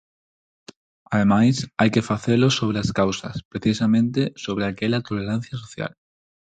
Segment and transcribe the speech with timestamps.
[1.13, 5.91] Ademais, hai que facelo sobre as causas, precisamente sobre aquela tolerancia social.